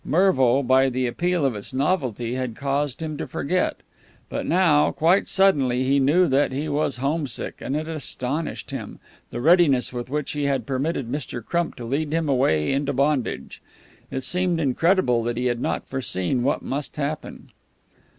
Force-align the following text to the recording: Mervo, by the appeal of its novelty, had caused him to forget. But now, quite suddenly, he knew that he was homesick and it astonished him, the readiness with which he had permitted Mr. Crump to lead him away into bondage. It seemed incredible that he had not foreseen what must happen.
Mervo, 0.03 0.63
by 0.63 0.89
the 0.89 1.05
appeal 1.05 1.45
of 1.45 1.55
its 1.55 1.75
novelty, 1.75 2.33
had 2.33 2.55
caused 2.55 3.03
him 3.03 3.17
to 3.17 3.27
forget. 3.27 3.81
But 4.29 4.47
now, 4.47 4.91
quite 4.91 5.27
suddenly, 5.27 5.83
he 5.83 5.99
knew 5.99 6.27
that 6.27 6.51
he 6.51 6.67
was 6.67 6.97
homesick 6.97 7.57
and 7.61 7.75
it 7.75 7.87
astonished 7.87 8.71
him, 8.71 8.97
the 9.29 9.39
readiness 9.39 9.93
with 9.93 10.09
which 10.09 10.31
he 10.31 10.45
had 10.45 10.65
permitted 10.65 11.07
Mr. 11.11 11.45
Crump 11.45 11.75
to 11.75 11.85
lead 11.85 12.11
him 12.13 12.27
away 12.27 12.71
into 12.73 12.93
bondage. 12.93 13.61
It 14.09 14.23
seemed 14.23 14.59
incredible 14.59 15.21
that 15.21 15.37
he 15.37 15.45
had 15.45 15.61
not 15.61 15.87
foreseen 15.87 16.41
what 16.41 16.63
must 16.63 16.95
happen. 16.95 17.51